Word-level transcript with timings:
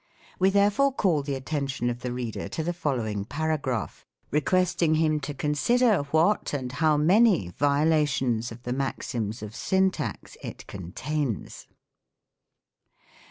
We 0.39 0.49
therefore 0.49 0.91
call 0.91 1.21
the 1.21 1.35
attention 1.35 1.87
of 1.91 1.99
the 1.99 2.11
reader 2.11 2.47
to 2.49 2.63
the 2.63 2.73
following 2.73 3.23
paragraph, 3.23 4.03
requesting 4.31 4.95
him 4.95 5.19
to 5.19 5.35
consider 5.35 5.99
what, 6.05 6.53
and 6.55 6.71
how 6.71 6.97
many, 6.97 7.49
violations 7.49 8.51
of 8.51 8.63
the 8.63 8.73
maxims* 8.73 9.43
of 9.43 9.55
Syntax 9.55 10.37
it 10.41 10.65
contains. 10.65 11.67